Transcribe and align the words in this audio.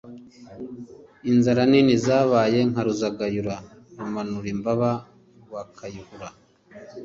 inzara 1.31 1.61
nini 1.71 1.93
zabaye 2.05 2.59
nka 2.69 2.81
ruzagayura, 2.85 3.55
rumanurimbaba, 3.97 4.89
rwakayihura 5.43 6.27